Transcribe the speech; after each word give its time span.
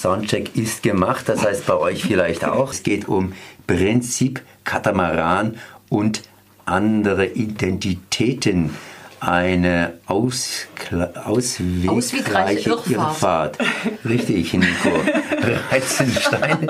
Soundcheck 0.00 0.56
ist 0.56 0.82
gemacht, 0.82 1.28
das 1.28 1.44
heißt 1.44 1.66
bei 1.66 1.76
euch 1.76 2.04
vielleicht 2.04 2.44
auch. 2.44 2.72
Es 2.72 2.82
geht 2.82 3.06
um 3.06 3.34
Prinzip 3.66 4.42
Katamaran 4.64 5.58
und 5.90 6.22
andere 6.64 7.26
Identitäten 7.26 8.70
eine 9.20 9.98
Auskla 10.06 11.10
auswegreiche 11.24 12.70
Irrfahrt. 12.70 12.88
Irrfahrt. 12.88 13.58
Richtig, 14.06 14.54
Nico. 14.54 14.90
Reizenstein. 15.70 16.68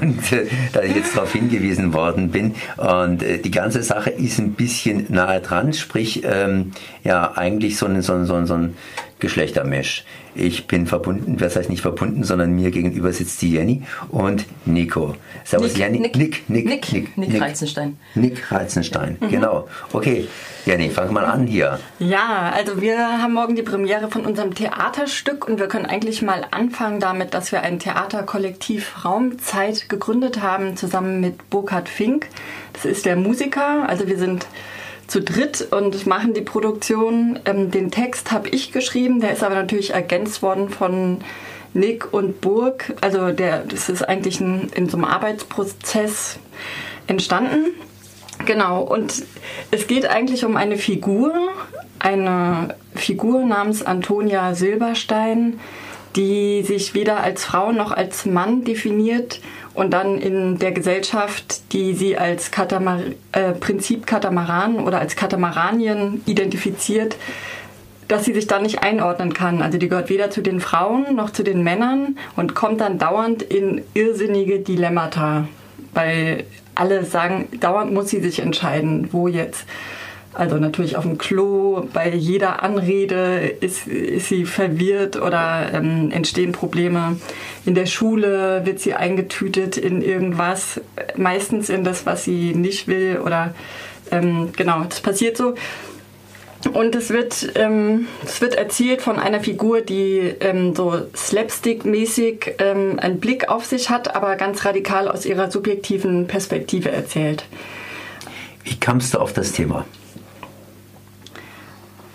Und 0.00 0.32
äh, 0.32 0.46
da 0.72 0.82
ich 0.82 0.94
jetzt 0.94 1.16
darauf 1.16 1.32
hingewiesen 1.32 1.92
worden 1.92 2.30
bin. 2.30 2.54
Und 2.76 3.24
äh, 3.24 3.38
die 3.38 3.50
ganze 3.50 3.82
Sache 3.82 4.10
ist 4.10 4.38
ein 4.38 4.52
bisschen 4.52 5.06
nahe 5.08 5.40
dran, 5.40 5.72
sprich, 5.72 6.22
ähm, 6.24 6.70
ja, 7.02 7.32
eigentlich 7.36 7.76
so 7.76 7.86
ein, 7.86 8.00
so 8.02 8.12
ein, 8.12 8.26
so 8.26 8.34
ein, 8.34 8.46
so 8.46 8.54
ein 8.54 8.76
Geschlechtermesh. 9.22 10.04
Ich 10.34 10.66
bin 10.66 10.88
verbunden, 10.88 11.36
das 11.36 11.54
heißt 11.54 11.70
nicht 11.70 11.80
verbunden, 11.80 12.24
sondern 12.24 12.52
mir 12.56 12.72
gegenüber 12.72 13.12
sitzt 13.12 13.40
die 13.40 13.52
Jenny 13.52 13.82
und 14.08 14.44
Nico. 14.64 15.14
Servus 15.44 15.74
Nick, 15.74 15.78
Jenny. 15.78 16.00
Nick, 16.00 16.16
Nick, 16.16 16.50
Nick, 16.50 16.66
Nick, 16.66 16.92
Nick, 16.92 17.16
Nick 17.16 17.40
Reizenstein. 17.40 17.96
Nick 18.16 18.50
Reizenstein, 18.50 19.16
mhm. 19.20 19.28
genau. 19.28 19.68
Okay, 19.92 20.26
Jenny, 20.66 20.90
fang 20.90 21.12
mal 21.12 21.24
an 21.24 21.46
hier. 21.46 21.78
Ja, 22.00 22.50
also 22.52 22.80
wir 22.80 22.98
haben 22.98 23.34
morgen 23.34 23.54
die 23.54 23.62
Premiere 23.62 24.10
von 24.10 24.26
unserem 24.26 24.54
Theaterstück 24.54 25.46
und 25.46 25.60
wir 25.60 25.68
können 25.68 25.86
eigentlich 25.86 26.20
mal 26.20 26.44
anfangen 26.50 26.98
damit, 26.98 27.32
dass 27.32 27.52
wir 27.52 27.62
ein 27.62 27.78
Theaterkollektiv 27.78 29.04
Raumzeit 29.04 29.88
gegründet 29.88 30.42
haben, 30.42 30.76
zusammen 30.76 31.20
mit 31.20 31.48
Burkhard 31.48 31.88
Fink. 31.88 32.26
Das 32.72 32.86
ist 32.86 33.06
der 33.06 33.14
Musiker, 33.14 33.88
also 33.88 34.08
wir 34.08 34.18
sind 34.18 34.46
zu 35.12 35.20
dritt 35.20 35.68
und 35.72 36.06
machen 36.06 36.32
die 36.32 36.40
Produktion. 36.40 37.38
Ähm, 37.44 37.70
den 37.70 37.90
Text 37.90 38.32
habe 38.32 38.48
ich 38.48 38.72
geschrieben, 38.72 39.20
der 39.20 39.34
ist 39.34 39.44
aber 39.44 39.56
natürlich 39.56 39.92
ergänzt 39.92 40.40
worden 40.40 40.70
von 40.70 41.18
Nick 41.74 42.14
und 42.14 42.40
Burg. 42.40 42.94
Also 43.02 43.30
der, 43.30 43.58
das 43.58 43.90
ist 43.90 44.08
eigentlich 44.08 44.40
ein, 44.40 44.70
in 44.74 44.88
so 44.88 44.96
einem 44.96 45.04
Arbeitsprozess 45.04 46.38
entstanden. 47.08 47.74
Genau, 48.46 48.80
und 48.80 49.22
es 49.70 49.86
geht 49.86 50.06
eigentlich 50.06 50.46
um 50.46 50.56
eine 50.56 50.78
Figur, 50.78 51.34
eine 51.98 52.74
Figur 52.94 53.44
namens 53.44 53.82
Antonia 53.82 54.54
Silberstein, 54.54 55.60
die 56.16 56.62
sich 56.62 56.94
weder 56.94 57.22
als 57.22 57.44
Frau 57.44 57.72
noch 57.72 57.92
als 57.92 58.26
Mann 58.26 58.64
definiert 58.64 59.40
und 59.74 59.92
dann 59.92 60.18
in 60.18 60.58
der 60.58 60.72
Gesellschaft, 60.72 61.72
die 61.72 61.94
sie 61.94 62.18
als 62.18 62.50
Katamar 62.50 63.00
äh, 63.32 63.52
Prinzip 63.52 64.06
Katamaran 64.06 64.76
oder 64.80 65.00
als 65.00 65.16
Katamaranien 65.16 66.22
identifiziert, 66.26 67.16
dass 68.08 68.24
sie 68.24 68.34
sich 68.34 68.46
da 68.46 68.58
nicht 68.58 68.82
einordnen 68.82 69.32
kann. 69.32 69.62
Also 69.62 69.78
die 69.78 69.88
gehört 69.88 70.10
weder 70.10 70.30
zu 70.30 70.42
den 70.42 70.60
Frauen 70.60 71.16
noch 71.16 71.30
zu 71.30 71.42
den 71.42 71.62
Männern 71.62 72.18
und 72.36 72.54
kommt 72.54 72.80
dann 72.80 72.98
dauernd 72.98 73.42
in 73.42 73.82
irrsinnige 73.94 74.58
Dilemmata, 74.58 75.48
weil 75.94 76.44
alle 76.74 77.04
sagen, 77.04 77.48
dauernd 77.60 77.92
muss 77.92 78.08
sie 78.08 78.20
sich 78.20 78.40
entscheiden, 78.40 79.08
wo 79.12 79.28
jetzt. 79.28 79.64
Also 80.34 80.56
natürlich 80.56 80.96
auf 80.96 81.04
dem 81.04 81.18
Klo, 81.18 81.86
bei 81.92 82.08
jeder 82.08 82.62
Anrede 82.62 83.54
ist, 83.60 83.86
ist 83.86 84.28
sie 84.28 84.46
verwirrt 84.46 85.16
oder 85.16 85.70
ähm, 85.74 86.10
entstehen 86.10 86.52
Probleme. 86.52 87.18
In 87.66 87.74
der 87.74 87.86
Schule 87.86 88.62
wird 88.64 88.80
sie 88.80 88.94
eingetütet 88.94 89.76
in 89.76 90.00
irgendwas, 90.00 90.80
meistens 91.16 91.68
in 91.68 91.84
das, 91.84 92.06
was 92.06 92.24
sie 92.24 92.54
nicht 92.54 92.88
will 92.88 93.20
oder 93.22 93.54
ähm, 94.10 94.52
genau, 94.56 94.84
das 94.84 95.00
passiert 95.00 95.36
so. 95.36 95.54
Und 96.72 96.94
es 96.94 97.10
wird, 97.10 97.52
ähm, 97.56 98.06
es 98.24 98.40
wird 98.40 98.54
erzählt 98.54 99.02
von 99.02 99.18
einer 99.18 99.40
Figur, 99.40 99.80
die 99.80 100.32
ähm, 100.40 100.74
so 100.74 100.94
slapstick-mäßig 101.14 102.54
ähm, 102.58 102.98
einen 103.00 103.18
Blick 103.18 103.48
auf 103.48 103.66
sich 103.66 103.90
hat, 103.90 104.14
aber 104.14 104.36
ganz 104.36 104.64
radikal 104.64 105.08
aus 105.08 105.26
ihrer 105.26 105.50
subjektiven 105.50 106.28
Perspektive 106.28 106.90
erzählt. 106.90 107.44
Wie 108.64 108.76
kamst 108.76 109.12
du 109.12 109.18
auf 109.18 109.32
das 109.32 109.52
Thema? 109.52 109.84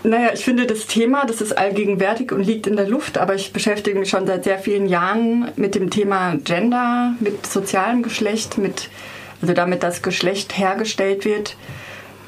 Naja, 0.08 0.30
ich 0.32 0.42
finde 0.42 0.64
das 0.64 0.86
Thema, 0.86 1.26
das 1.26 1.42
ist 1.42 1.58
allgegenwärtig 1.58 2.32
und 2.32 2.42
liegt 2.42 2.66
in 2.66 2.76
der 2.76 2.88
Luft, 2.88 3.18
aber 3.18 3.34
ich 3.34 3.52
beschäftige 3.52 3.98
mich 3.98 4.08
schon 4.08 4.26
seit 4.26 4.44
sehr 4.44 4.58
vielen 4.58 4.88
Jahren 4.88 5.50
mit 5.56 5.74
dem 5.74 5.90
Thema 5.90 6.34
Gender, 6.44 7.12
mit 7.20 7.46
sozialem 7.46 8.02
Geschlecht, 8.02 8.56
mit, 8.56 8.88
also 9.42 9.52
damit 9.52 9.82
das 9.82 10.00
Geschlecht 10.00 10.56
hergestellt 10.56 11.26
wird, 11.26 11.58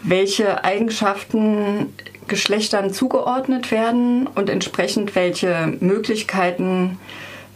welche 0.02 0.62
Eigenschaften 0.62 1.94
Geschlechtern 2.28 2.92
zugeordnet 2.92 3.70
werden 3.70 4.26
und 4.26 4.50
entsprechend 4.50 5.14
welche 5.14 5.72
Möglichkeiten 5.80 6.98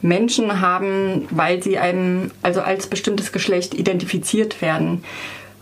Menschen 0.00 0.62
haben, 0.62 1.28
weil 1.32 1.62
sie 1.62 1.76
einem 1.76 2.30
also 2.40 2.62
als 2.62 2.86
bestimmtes 2.86 3.30
Geschlecht 3.30 3.74
identifiziert 3.74 4.62
werden. 4.62 5.04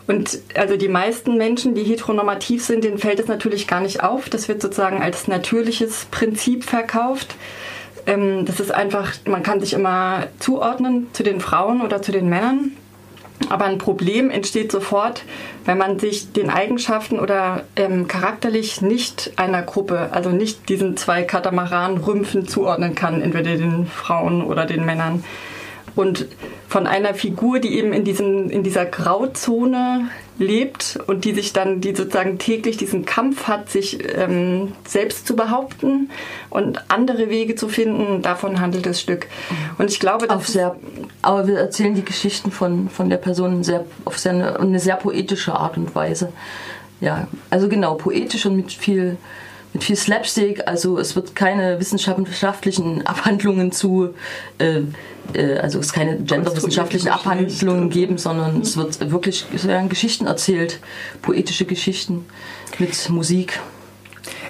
Und 0.07 0.41
also 0.55 0.77
die 0.77 0.89
meisten 0.89 1.37
Menschen, 1.37 1.75
die 1.75 1.85
heteronormativ 1.85 2.65
sind, 2.65 2.85
denen 2.85 2.99
fällt 2.99 3.21
es 3.21 3.29
natürlich 3.29 3.67
gar 3.67 3.81
nicht 3.81 4.03
auf. 4.03 4.29
Das 4.29 4.49
wird 4.49 4.61
sozusagen 4.61 5.01
als 5.01 5.29
natürliches 5.29 6.07
Prinzip 6.11 6.65
verkauft. 6.65 7.37
Ähm, 8.07 8.45
das 8.45 8.59
ist 8.59 8.73
einfach, 8.73 9.13
man 9.27 9.43
kann 9.43 9.61
sich 9.61 9.75
immer 9.75 10.27
zuordnen 10.39 11.09
zu 11.13 11.23
den 11.23 11.41
Frauen 11.41 11.83
oder 11.83 12.03
zu 12.03 12.11
den 12.13 12.29
Männern. 12.29 12.73
Aber 13.49 13.65
ein 13.65 13.79
Problem 13.79 14.31
entsteht 14.31 14.71
sofort, 14.71 15.25
wenn 15.65 15.79
man 15.79 15.99
sich 15.99 16.33
den 16.33 16.49
Eigenschaften 16.49 17.19
oder 17.19 17.65
ähm, 17.77 18.07
charakterlich 18.07 18.83
nicht 18.83 19.33
einer 19.37 19.63
Gruppe, 19.63 20.11
also 20.13 20.31
nicht 20.31 20.69
diesen 20.69 20.97
zwei 20.97 21.23
Katamaran-Rümpfen 21.23 22.47
zuordnen 22.47 22.95
kann, 22.95 23.21
entweder 23.21 23.57
den 23.57 23.87
Frauen 23.87 24.43
oder 24.45 24.65
den 24.65 24.85
Männern 24.85 25.25
und 25.97 26.27
von 26.73 26.87
einer 26.87 27.13
Figur, 27.13 27.59
die 27.59 27.77
eben 27.77 27.93
in, 27.93 28.03
diesem, 28.03 28.49
in 28.49 28.63
dieser 28.63 28.87
Grauzone 28.87 30.09
lebt 30.39 30.99
und 31.07 31.27
die 31.27 31.35
sich 31.35 31.53
dann, 31.53 31.83
die 31.83 31.95
sozusagen 31.95 32.39
täglich 32.39 32.79
diesen 32.79 33.05
Kampf 33.05 33.47
hat, 33.47 33.69
sich 33.69 33.99
ähm, 34.17 34.73
selbst 34.89 35.27
zu 35.27 35.37
behaupten 35.37 36.09
und 36.49 36.91
andere 36.91 37.29
Wege 37.29 37.57
zu 37.57 37.69
finden. 37.69 38.23
Davon 38.23 38.59
handelt 38.59 38.87
das 38.87 39.03
Stück. 39.03 39.27
Und 39.77 39.91
ich 39.91 40.01
glaube, 40.01 40.31
auf 40.31 40.49
sehr, 40.49 40.75
aber 41.21 41.47
wir 41.47 41.59
erzählen 41.59 41.95
die 41.95 42.07
Geschichten 42.07 42.51
von, 42.51 42.89
von 42.89 43.11
der 43.11 43.19
Person 43.19 43.63
sehr, 43.65 43.85
auf 44.07 44.19
sehr 44.19 44.33
eine, 44.33 44.59
eine 44.59 44.81
sehr 44.81 44.97
poetische 44.97 45.53
Art 45.53 45.77
und 45.77 45.95
Weise. 45.95 46.33
Ja, 47.03 47.29
also 47.51 47.69
genau, 47.69 47.97
poetisch 47.97 48.47
und 48.47 48.57
mit 48.57 48.73
viel 48.73 49.19
mit 49.73 49.85
viel 49.85 49.97
Slapstick. 49.97 50.67
Also 50.67 50.99
es 50.99 51.17
wird 51.17 51.35
keine 51.35 51.81
wissenschaftlichen 51.81 53.07
Abhandlungen 53.07 53.73
zu, 53.73 54.15
äh, 54.59 54.83
äh, 55.35 55.59
also 55.59 55.79
es 55.79 55.93
keine 55.93 56.19
genderwissenschaftlichen 56.19 57.09
Abhandlungen 57.09 57.91
geben, 57.91 58.19
sondern 58.19 58.61
es 58.61 58.77
wird 58.77 59.11
wirklich 59.11 59.47
es 59.55 59.67
werden 59.67 59.89
Geschichten 59.89 60.27
erzählt, 60.27 60.81
poetische 61.23 61.65
Geschichten 61.65 62.27
mit 62.79 63.09
Musik. 63.09 63.61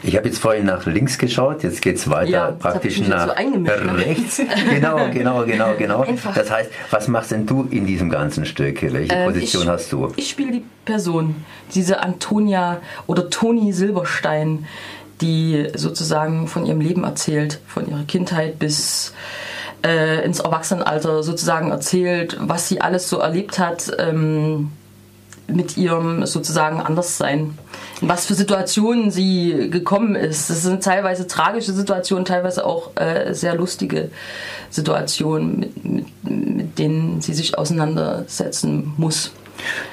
Ich 0.05 0.17
habe 0.17 0.27
jetzt 0.27 0.39
vorhin 0.39 0.67
nach 0.67 0.85
links 0.87 1.17
geschaut, 1.17 1.63
jetzt 1.63 1.81
geht 1.81 1.97
es 1.97 2.11
weiter 2.11 2.31
ja, 2.31 2.51
praktisch 2.51 2.99
nach 3.01 3.29
so 3.29 3.93
rechts. 3.95 4.43
genau, 4.71 5.09
genau, 5.13 5.45
genau, 5.45 5.75
genau. 5.79 6.01
Einfach. 6.03 6.35
Das 6.35 6.51
heißt, 6.51 6.71
was 6.91 7.07
machst 7.07 7.31
denn 7.31 7.47
du 7.47 7.69
in 7.71 7.87
diesem 7.87 8.11
ganzen 8.11 8.45
Stück? 8.45 8.83
Welche 8.83 9.15
ähm, 9.15 9.33
Position 9.33 9.63
ich, 9.63 9.69
hast 9.69 9.93
du? 9.93 10.13
Ich 10.17 10.29
spiele 10.29 10.53
die 10.53 10.65
Person, 10.85 11.37
diese 11.75 12.03
Antonia 12.03 12.81
oder 13.07 13.31
Toni 13.31 13.73
Silberstein, 13.73 14.67
die 15.21 15.69
sozusagen 15.75 16.49
von 16.49 16.67
ihrem 16.67 16.81
Leben 16.81 17.05
erzählt, 17.05 17.61
von 17.67 17.89
ihrer 17.89 18.05
Kindheit 18.05 18.59
bis 18.59 19.13
äh, 19.85 20.25
ins 20.25 20.41
Erwachsenenalter 20.41 21.23
sozusagen 21.23 21.71
erzählt, 21.71 22.37
was 22.41 22.69
sie 22.69 22.81
alles 22.81 23.09
so 23.09 23.19
erlebt 23.19 23.59
hat 23.59 23.93
ähm, 23.99 24.71
mit 25.49 25.77
ihrem 25.77 26.25
sozusagen 26.27 26.81
Anderssein. 26.81 27.59
In 28.01 28.09
was 28.09 28.27
für 28.27 28.35
Situationen 28.35 29.11
sie 29.11 29.69
gekommen 29.71 30.15
ist. 30.15 30.51
Das 30.51 30.63
sind 30.63 30.83
teilweise 30.83 31.27
tragische 31.27 31.73
Situationen, 31.73 32.25
teilweise 32.25 32.65
auch 32.65 32.97
äh, 32.97 33.33
sehr 33.33 33.55
lustige 33.55 34.11
Situationen, 34.71 35.61
mit, 35.61 35.85
mit, 35.85 36.07
mit 36.25 36.79
denen 36.79 37.21
sie 37.21 37.35
sich 37.35 37.59
auseinandersetzen 37.59 38.93
muss. 38.97 39.33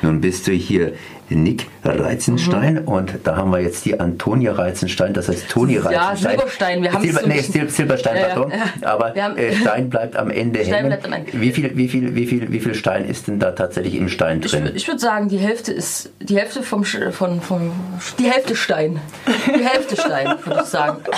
Nun 0.01 0.22
bist 0.22 0.48
du 0.48 0.51
hier 0.51 0.94
Nick 1.35 1.67
Reizenstein 1.83 2.81
mhm. 2.81 2.87
und 2.87 3.13
da 3.23 3.35
haben 3.35 3.51
wir 3.51 3.59
jetzt 3.59 3.85
die 3.85 3.99
Antonia 3.99 4.51
Reizenstein, 4.53 5.13
das 5.13 5.29
heißt 5.29 5.49
Toni 5.49 5.77
Reizenstein. 5.77 6.33
Ja, 6.33 6.37
Silberstein, 6.37 6.83
wir 6.83 6.93
haben 6.93 7.03
Silber, 7.03 7.21
nee, 7.27 7.41
Sil 7.41 7.69
Silberstein, 7.69 8.17
ja, 8.17 8.27
pardon, 8.27 8.51
ja. 8.51 8.87
aber 8.87 9.15
äh, 9.15 9.55
Stein 9.55 9.89
bleibt 9.89 10.15
am 10.15 10.29
Ende 10.31 10.63
Stein 10.65 10.89
hängen. 10.89 10.99
Am 11.03 11.13
Ende. 11.13 11.31
Wie, 11.33 11.51
viel, 11.51 11.75
wie, 11.77 11.87
viel, 11.87 12.15
wie, 12.15 12.25
viel, 12.25 12.51
wie 12.51 12.59
viel 12.59 12.73
Stein 12.73 13.05
ist 13.05 13.27
denn 13.27 13.39
da 13.39 13.51
tatsächlich 13.51 13.95
im 13.95 14.09
Stein 14.09 14.41
drin? 14.41 14.67
Ich, 14.67 14.75
ich 14.75 14.87
würde 14.87 14.99
sagen, 14.99 15.29
die 15.29 15.37
Hälfte 15.37 15.71
ist, 15.71 16.09
die 16.19 16.37
Hälfte 16.37 16.63
vom, 16.63 16.83
von, 16.83 17.41
vom, 17.41 17.71
die 18.17 18.29
Hälfte 18.29 18.55
Stein. 18.55 18.99
Die 19.47 19.63
Hälfte 19.65 19.95
Stein, 19.95 20.35
würde 20.45 20.61
ich 20.63 20.69
sagen. 20.69 20.97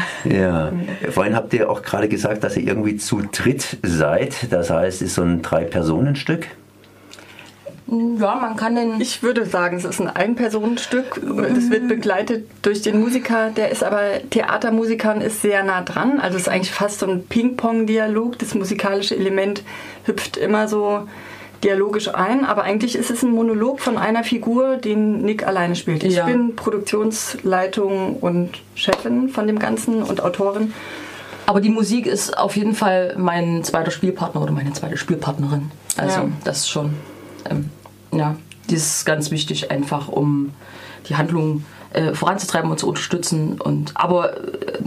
ja, 0.24 0.72
vorhin 1.10 1.34
habt 1.34 1.52
ihr 1.54 1.70
auch 1.70 1.82
gerade 1.82 2.08
gesagt, 2.08 2.44
dass 2.44 2.56
ihr 2.56 2.66
irgendwie 2.66 2.96
zu 2.96 3.22
dritt 3.32 3.78
seid, 3.82 4.52
das 4.52 4.70
heißt, 4.70 5.02
es 5.02 5.08
ist 5.08 5.14
so 5.14 5.22
ein 5.22 5.42
Drei-Personen-Stück. 5.42 6.46
Ja, 7.90 8.36
man 8.36 8.54
kann 8.56 8.76
den. 8.76 9.00
Ich 9.00 9.22
würde 9.24 9.44
sagen, 9.44 9.76
es 9.76 9.84
ist 9.84 10.00
ein 10.00 10.08
Ein-Personen-Stück. 10.08 11.20
Das 11.24 11.70
wird 11.70 11.88
begleitet 11.88 12.46
durch 12.62 12.82
den 12.82 13.00
Musiker. 13.00 13.50
Der 13.50 13.70
ist 13.70 13.82
aber 13.82 14.20
Theatermusiker 14.30 15.12
und 15.14 15.22
ist 15.22 15.42
sehr 15.42 15.64
nah 15.64 15.82
dran. 15.82 16.20
Also 16.20 16.36
es 16.36 16.42
ist 16.42 16.48
eigentlich 16.48 16.70
fast 16.70 17.00
so 17.00 17.06
ein 17.06 17.24
Ping-Pong-Dialog. 17.26 18.38
Das 18.38 18.54
musikalische 18.54 19.16
Element 19.16 19.64
hüpft 20.04 20.36
immer 20.36 20.68
so 20.68 21.08
dialogisch 21.62 22.08
ein, 22.14 22.44
aber 22.44 22.62
eigentlich 22.62 22.96
ist 22.96 23.10
es 23.10 23.22
ein 23.22 23.30
Monolog 23.32 23.80
von 23.80 23.98
einer 23.98 24.24
Figur, 24.24 24.76
den 24.76 25.22
Nick 25.22 25.46
alleine 25.46 25.76
spielt. 25.76 26.02
Ich 26.04 26.14
Ja. 26.14 26.26
bin 26.26 26.56
Produktionsleitung 26.56 28.16
und 28.16 28.50
Chefin 28.74 29.28
von 29.28 29.46
dem 29.46 29.58
Ganzen 29.58 30.02
und 30.02 30.22
Autorin. 30.22 30.72
Aber 31.46 31.60
die 31.60 31.68
Musik 31.68 32.06
ist 32.06 32.38
auf 32.38 32.56
jeden 32.56 32.74
Fall 32.74 33.14
mein 33.18 33.64
zweiter 33.64 33.90
Spielpartner 33.90 34.40
oder 34.42 34.52
meine 34.52 34.72
zweite 34.72 34.96
Spielpartnerin. 34.96 35.70
Also 35.96 36.20
Ja. 36.20 36.28
das 36.44 36.58
ist 36.60 36.70
schon, 36.70 36.94
ähm, 37.50 37.70
ja, 38.12 38.36
das 38.68 38.78
ist 38.78 39.04
ganz 39.04 39.30
wichtig, 39.30 39.70
einfach 39.70 40.08
um 40.08 40.52
die 41.08 41.16
Handlung 41.16 41.64
äh, 41.92 42.14
voranzutreiben 42.14 42.70
und 42.70 42.78
zu 42.78 42.86
unterstützen. 42.88 43.60
Und 43.60 43.92
aber 43.96 44.36
äh, 44.36 44.78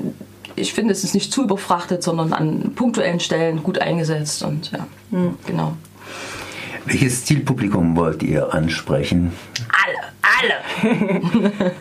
ich 0.56 0.74
finde, 0.74 0.94
es 0.94 1.04
ist 1.04 1.14
nicht 1.14 1.34
zu 1.34 1.44
überfrachtet, 1.44 2.02
sondern 2.02 2.32
an 2.32 2.72
punktuellen 2.76 3.20
Stellen 3.20 3.62
gut 3.62 3.80
eingesetzt 3.80 4.44
und 4.44 4.72
ja, 4.72 4.88
genau. 5.46 5.74
Welches 6.86 7.26
Zielpublikum 7.26 7.96
wollt 7.96 8.24
ihr 8.24 8.54
ansprechen? 8.54 9.32
Alle, 9.86 10.62
alle. 10.92 11.72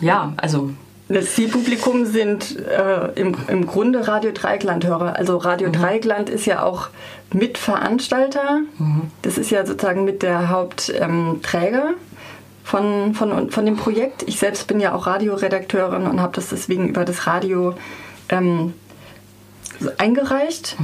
ja, 0.00 0.32
also 0.36 0.70
Das 1.08 1.34
Zielpublikum 1.34 2.04
sind 2.04 2.58
äh, 2.58 3.12
im, 3.14 3.36
im 3.46 3.66
Grunde 3.66 4.08
Radio 4.08 4.32
Dreigland-Hörer. 4.32 5.16
Also 5.16 5.36
Radio 5.36 5.70
Dreigland 5.70 6.28
ist 6.28 6.46
ja 6.46 6.62
auch 6.62 6.88
Mitveranstalter. 7.32 8.60
Das 9.22 9.38
ist 9.38 9.50
ja 9.50 9.64
sozusagen 9.64 10.04
mit 10.04 10.22
der 10.22 10.48
Hauptträger 10.48 11.88
ähm, 11.88 11.94
von, 12.64 13.14
von, 13.14 13.50
von 13.50 13.66
dem 13.66 13.76
Projekt. 13.76 14.24
Ich 14.26 14.38
selbst 14.38 14.66
bin 14.66 14.80
ja 14.80 14.94
auch 14.94 15.06
Radioredakteurin 15.06 16.06
und 16.06 16.20
habe 16.20 16.34
das 16.34 16.48
deswegen 16.48 16.88
über 16.88 17.04
das 17.04 17.28
Radio 17.28 17.74
ähm, 18.28 18.74
eingereicht. 19.98 20.76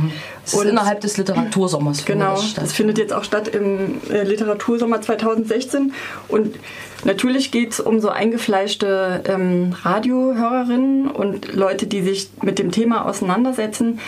es 0.45 0.55
ist 0.55 0.65
innerhalb 0.65 1.01
des 1.01 1.17
Literatursommers. 1.17 2.05
Genau, 2.05 2.35
das 2.35 2.55
das 2.55 2.73
findet 2.73 2.99
jetzt 2.99 3.13
auch 3.13 3.25
statt 3.25 3.49
im 3.49 4.01
äh, 4.11 4.23
Literatursommer 4.23 5.01
2016. 5.01 5.93
Und 6.29 6.57
natürlich 7.05 7.51
geht 7.51 7.73
es 7.73 7.81
um 7.81 8.01
so 8.01 8.09
eingefleischte 8.09 9.23
ähm, 9.27 9.75
Radiohörerinnen 9.83 11.11
und 11.11 11.53
Leute, 11.53 11.87
die 11.87 12.03
sich 12.03 12.31
mit 12.43 12.59
dem 12.59 12.71
Thema 12.71 13.07
auseinandersetzen. 13.07 14.01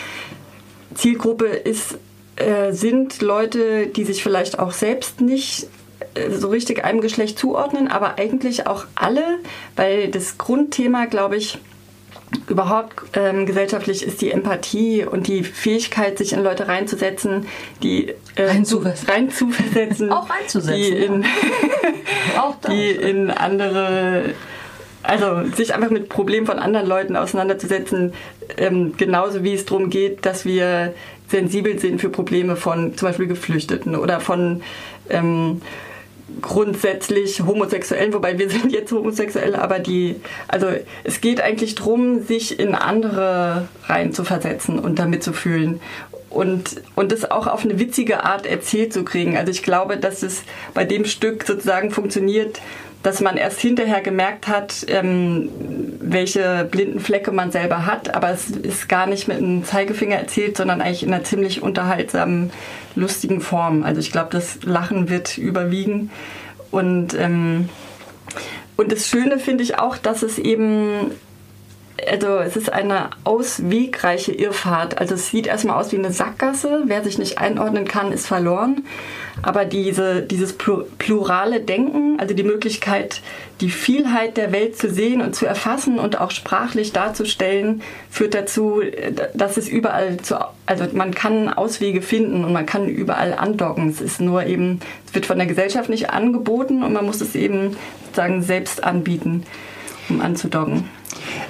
Zielgruppe 0.95 1.45
ist, 1.45 1.97
äh, 2.37 2.71
sind 2.71 3.21
Leute, 3.21 3.87
die 3.87 4.03
sich 4.03 4.23
vielleicht 4.23 4.59
auch 4.59 4.71
selbst 4.71 5.21
nicht 5.21 5.67
äh, 6.15 6.31
so 6.31 6.49
richtig 6.49 6.83
einem 6.83 7.01
Geschlecht 7.01 7.37
zuordnen, 7.37 7.87
aber 7.87 8.17
eigentlich 8.17 8.67
auch 8.67 8.85
alle, 8.95 9.23
weil 9.75 10.09
das 10.09 10.37
Grundthema, 10.37 11.05
glaube 11.05 11.37
ich, 11.37 11.59
überhaupt 12.47 12.93
ähm, 13.13 13.45
gesellschaftlich 13.45 14.03
ist 14.03 14.21
die 14.21 14.31
Empathie 14.31 15.05
und 15.05 15.27
die 15.27 15.43
Fähigkeit, 15.43 16.17
sich 16.17 16.33
in 16.33 16.43
Leute 16.43 16.67
reinzusetzen, 16.67 17.47
die 17.83 18.13
äh, 18.35 18.45
Reinzuversetzen. 18.45 19.09
reinzuversetzen, 19.09 20.11
Auch 20.11 20.29
reinzusetzen, 20.29 20.75
die 20.75 20.89
in, 20.89 21.25
Auch 22.37 22.55
da. 22.61 22.69
die 22.73 22.89
in 22.89 23.31
andere, 23.31 24.33
also 25.03 25.45
sich 25.55 25.73
einfach 25.73 25.89
mit 25.89 26.09
Problemen 26.09 26.45
von 26.45 26.59
anderen 26.59 26.87
Leuten 26.87 27.15
auseinanderzusetzen, 27.15 28.13
ähm, 28.57 28.95
genauso 28.97 29.43
wie 29.43 29.53
es 29.53 29.65
darum 29.65 29.89
geht, 29.89 30.25
dass 30.25 30.45
wir 30.45 30.93
sensibel 31.27 31.79
sind 31.79 32.01
für 32.01 32.09
Probleme 32.09 32.55
von 32.55 32.95
zum 32.95 33.07
Beispiel 33.07 33.27
Geflüchteten 33.27 33.95
oder 33.95 34.19
von 34.19 34.61
ähm, 35.09 35.61
grundsätzlich 36.41 37.41
Homosexuellen, 37.45 38.13
wobei 38.13 38.37
wir 38.39 38.49
sind 38.49 38.71
jetzt 38.71 38.91
homosexuell, 38.91 39.55
aber 39.55 39.79
die, 39.79 40.15
also 40.47 40.67
es 41.03 41.21
geht 41.21 41.39
eigentlich 41.41 41.75
darum, 41.75 42.23
sich 42.23 42.59
in 42.59 42.73
andere 42.75 43.67
reinzuversetzen 43.85 44.79
und 44.79 44.97
damit 44.97 45.23
zu 45.23 45.33
fühlen 45.33 45.79
und, 46.29 46.81
und 46.95 47.11
das 47.11 47.29
auch 47.29 47.47
auf 47.47 47.63
eine 47.63 47.79
witzige 47.79 48.23
Art 48.23 48.45
erzählt 48.45 48.91
zu 48.91 49.03
kriegen. 49.03 49.37
Also 49.37 49.51
ich 49.51 49.63
glaube, 49.63 49.97
dass 49.97 50.21
es 50.21 50.43
bei 50.73 50.83
dem 50.83 51.05
Stück 51.05 51.45
sozusagen 51.45 51.91
funktioniert, 51.91 52.59
dass 53.03 53.21
man 53.21 53.37
erst 53.37 53.59
hinterher 53.61 54.01
gemerkt 54.01 54.47
hat, 54.47 54.85
ähm, 54.87 55.49
welche 56.01 56.67
blinden 56.69 56.99
Flecke 56.99 57.31
man 57.31 57.51
selber 57.51 57.85
hat, 57.85 58.15
aber 58.15 58.31
es 58.31 58.49
ist 58.49 58.89
gar 58.89 59.05
nicht 59.05 59.27
mit 59.27 59.37
einem 59.37 59.63
Zeigefinger 59.63 60.15
erzählt, 60.15 60.57
sondern 60.57 60.81
eigentlich 60.81 61.03
in 61.03 61.13
einer 61.13 61.23
ziemlich 61.23 61.61
unterhaltsamen, 61.61 62.51
lustigen 62.95 63.41
Form. 63.41 63.83
Also 63.83 63.99
ich 63.99 64.11
glaube, 64.11 64.29
das 64.31 64.63
Lachen 64.63 65.09
wird 65.09 65.37
überwiegen 65.37 66.11
und 66.71 67.13
ähm, 67.13 67.69
und 68.77 68.91
das 68.91 69.07
Schöne 69.07 69.39
finde 69.39 69.63
ich 69.63 69.79
auch, 69.79 69.97
dass 69.97 70.21
es 70.21 70.37
eben 70.37 71.11
also 72.09 72.37
es 72.37 72.55
ist 72.55 72.71
eine 72.71 73.09
auswegreiche 73.23 74.31
Irrfahrt. 74.31 74.97
Also 74.97 75.15
es 75.15 75.29
sieht 75.29 75.47
erstmal 75.47 75.79
aus 75.79 75.91
wie 75.91 75.97
eine 75.97 76.11
Sackgasse. 76.11 76.83
Wer 76.85 77.03
sich 77.03 77.17
nicht 77.17 77.37
einordnen 77.37 77.85
kann, 77.87 78.11
ist 78.11 78.27
verloren. 78.27 78.85
Aber 79.41 79.65
diese, 79.65 80.21
dieses 80.21 80.57
plu- 80.57 80.85
plurale 80.97 81.59
Denken, 81.59 82.19
also 82.19 82.33
die 82.33 82.43
Möglichkeit, 82.43 83.21
die 83.59 83.69
Vielheit 83.69 84.37
der 84.37 84.51
Welt 84.51 84.77
zu 84.77 84.89
sehen 84.89 85.21
und 85.21 85.35
zu 85.35 85.45
erfassen 85.45 85.99
und 85.99 86.21
auch 86.21 86.31
sprachlich 86.31 86.93
darzustellen, 86.93 87.81
führt 88.09 88.33
dazu, 88.33 88.81
dass 89.33 89.57
es 89.57 89.67
überall 89.67 90.17
zu, 90.17 90.37
also 90.65 90.85
man 90.93 91.13
kann 91.13 91.49
Auswege 91.49 92.01
finden 92.01 92.45
und 92.45 92.53
man 92.53 92.65
kann 92.65 92.87
überall 92.87 93.33
andocken. 93.33 93.89
Es 93.89 93.99
ist 93.99 94.21
nur 94.21 94.45
eben, 94.45 94.79
es 95.05 95.13
wird 95.13 95.25
von 95.25 95.37
der 95.37 95.47
Gesellschaft 95.47 95.89
nicht 95.89 96.11
angeboten 96.11 96.81
und 96.81 96.93
man 96.93 97.05
muss 97.05 97.19
es 97.19 97.35
eben 97.35 97.75
sozusagen 98.05 98.41
selbst 98.41 98.83
anbieten, 98.85 99.43
um 100.07 100.21
anzudocken. 100.21 100.89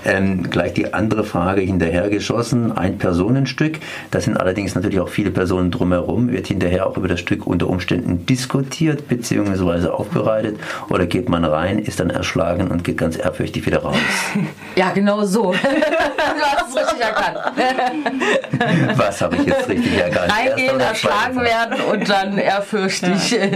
Ähm, 0.05 0.49
gleich 0.49 0.73
die 0.73 0.93
andere 0.93 1.23
Frage 1.23 1.61
hinterhergeschossen. 1.61 2.71
Ein 2.71 2.97
Personenstück, 2.97 3.79
da 4.11 4.21
sind 4.21 4.37
allerdings 4.37 4.75
natürlich 4.75 4.99
auch 4.99 5.09
viele 5.09 5.31
Personen 5.31 5.71
drumherum. 5.71 6.31
Wird 6.31 6.47
hinterher 6.47 6.87
auch 6.87 6.97
über 6.97 7.07
das 7.07 7.19
Stück 7.19 7.47
unter 7.47 7.67
Umständen 7.67 8.25
diskutiert 8.25 9.07
bzw. 9.07 9.87
aufbereitet 9.87 10.57
oder 10.89 11.05
geht 11.05 11.29
man 11.29 11.43
rein, 11.45 11.79
ist 11.79 11.99
dann 11.99 12.09
erschlagen 12.09 12.67
und 12.67 12.83
geht 12.83 12.97
ganz 12.97 13.17
ehrfürchtig 13.17 13.65
wieder 13.65 13.79
raus? 13.79 13.95
Ja, 14.75 14.91
genau 14.91 15.23
so. 15.23 15.53
du 15.53 15.57
hast 15.57 16.69
es 16.69 16.75
richtig 16.75 16.99
erkannt. 16.99 17.37
Was 18.97 19.21
habe 19.21 19.37
ich 19.37 19.45
jetzt 19.45 19.69
richtig 19.69 19.97
erkannt? 19.97 20.33
Reingehen, 20.33 20.79
erschlagen 20.81 21.41
werden 21.41 21.79
und 21.91 22.09
dann 22.09 22.37
ehrfürchtig 22.37 23.39
äh, 23.39 23.49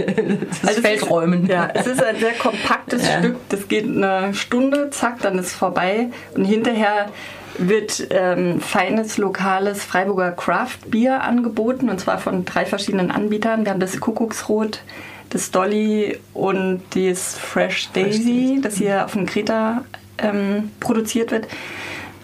das 0.48 0.68
Also 0.68 0.80
es 0.80 0.86
Feld 0.86 1.02
ist, 1.02 1.10
räumen. 1.10 1.46
Ja, 1.46 1.68
es 1.74 1.86
ist 1.86 2.02
ein 2.02 2.16
sehr 2.16 2.32
kompaktes 2.32 3.06
Ja. 3.06 3.18
Stück. 3.18 3.36
Das 3.50 3.68
geht 3.68 3.84
eine 3.84 4.32
Stunde, 4.32 4.88
zack, 4.90 5.20
dann 5.20 5.38
ist 5.38 5.46
es 5.48 5.54
vorbei. 5.54 5.99
Und 6.34 6.44
hinterher 6.44 7.10
wird 7.58 8.06
ähm, 8.10 8.60
feines, 8.60 9.18
lokales 9.18 9.84
Freiburger 9.84 10.32
Craft 10.32 10.78
Bier 10.90 11.22
angeboten. 11.22 11.88
Und 11.90 12.00
zwar 12.00 12.18
von 12.18 12.44
drei 12.44 12.64
verschiedenen 12.64 13.10
Anbietern. 13.10 13.64
Wir 13.64 13.72
haben 13.72 13.80
das 13.80 13.98
Kuckucksrot, 14.00 14.82
das 15.30 15.50
Dolly 15.50 16.18
und 16.32 16.82
das 16.94 17.36
Fresh 17.36 17.90
Daisy, 17.92 18.60
das 18.62 18.76
hier 18.76 19.04
auf 19.04 19.12
dem 19.12 19.26
Kreta 19.26 19.84
ähm, 20.18 20.70
produziert 20.80 21.30
wird. 21.30 21.48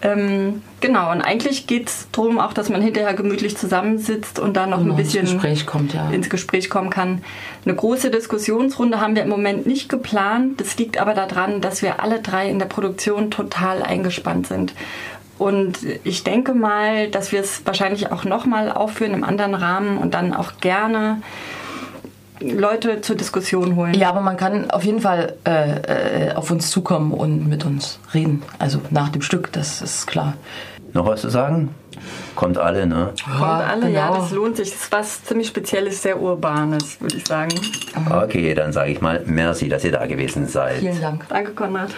Ähm, 0.01 0.61
genau, 0.81 1.11
und 1.11 1.21
eigentlich 1.21 1.67
geht 1.67 1.89
es 1.89 2.07
darum 2.11 2.39
auch, 2.39 2.53
dass 2.53 2.69
man 2.69 2.81
hinterher 2.81 3.13
gemütlich 3.13 3.57
zusammensitzt 3.57 4.39
und 4.39 4.55
dann 4.55 4.69
noch 4.69 4.77
Und 4.77 4.85
ein 4.85 4.87
noch 4.89 4.99
ins 4.99 5.13
bisschen 5.13 5.25
Gespräch 5.25 5.65
kommt, 5.65 5.93
ja. 5.93 6.09
ins 6.09 6.29
Gespräch 6.29 6.69
kommen 6.69 6.89
kann. 6.89 7.23
Eine 7.65 7.75
große 7.75 8.11
Diskussionsrunde 8.11 8.99
haben 8.99 9.15
wir 9.15 9.23
im 9.23 9.29
Moment 9.29 9.65
nicht 9.65 9.89
geplant. 9.89 10.59
Das 10.59 10.77
liegt 10.77 10.99
aber 10.99 11.13
daran, 11.13 11.61
dass 11.61 11.81
wir 11.81 12.01
alle 12.01 12.21
drei 12.21 12.49
in 12.49 12.59
der 12.59 12.67
Produktion 12.67 13.31
total 13.31 13.83
eingespannt 13.83 14.47
sind. 14.47 14.73
Und 15.37 15.77
ich 16.03 16.23
denke 16.23 16.53
mal, 16.53 17.09
dass 17.09 17.31
wir 17.31 17.41
es 17.41 17.61
wahrscheinlich 17.65 18.11
auch 18.11 18.23
nochmal 18.23 18.71
aufführen 18.71 19.13
im 19.13 19.23
anderen 19.23 19.53
Rahmen 19.53 19.97
und 19.97 20.13
dann 20.13 20.33
auch 20.33 20.53
gerne 20.61 21.21
Leute 22.39 23.01
zur 23.01 23.15
Diskussion 23.15 23.75
holen. 23.75 23.93
Ja, 23.93 24.09
aber 24.09 24.21
man 24.21 24.37
kann 24.37 24.69
auf 24.71 24.83
jeden 24.83 25.01
Fall 25.01 25.35
äh, 25.45 26.29
äh, 26.29 26.33
auf 26.33 26.51
uns 26.51 26.69
zukommen 26.69 27.11
und 27.11 27.47
mit 27.47 27.65
uns 27.65 27.99
reden. 28.13 28.43
Also 28.59 28.79
nach 28.89 29.09
dem 29.09 29.21
Stück, 29.21 29.51
das 29.53 29.81
ist 29.81 30.07
klar. 30.07 30.33
Noch 30.93 31.05
was 31.05 31.21
zu 31.21 31.29
sagen? 31.29 31.73
Kommt 32.35 32.57
alle, 32.57 32.85
ne? 32.85 33.13
Kommt 33.25 33.41
alle, 33.41 33.89
ja, 33.89 34.07
genau. 34.07 34.19
das 34.19 34.31
lohnt 34.31 34.57
sich. 34.57 34.69
Das 34.69 34.81
ist 34.81 34.91
was 34.91 35.23
ziemlich 35.23 35.47
Spezielles, 35.47 36.01
sehr 36.01 36.21
Urbanes, 36.21 37.01
würde 37.01 37.17
ich 37.17 37.27
sagen. 37.27 37.53
Okay, 38.09 38.53
dann 38.53 38.71
sage 38.71 38.91
ich 38.91 39.01
mal 39.01 39.23
merci, 39.25 39.67
dass 39.69 39.83
ihr 39.83 39.91
da 39.91 40.05
gewesen 40.05 40.47
seid. 40.47 40.77
Vielen 40.77 41.01
Dank. 41.01 41.25
Danke, 41.29 41.51
Konrad. 41.51 41.91